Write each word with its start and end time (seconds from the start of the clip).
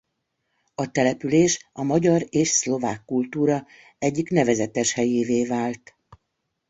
A 0.75 0.91
település 0.91 1.69
a 1.73 1.83
magyar 1.83 2.25
és 2.29 2.47
szlovák 2.47 3.05
kultúra 3.05 3.65
egyik 3.99 4.29
nevezetes 4.29 4.93
helyévé 4.93 5.45
vált. 5.45 5.95